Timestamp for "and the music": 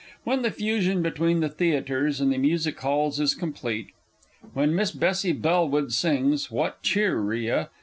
2.19-2.79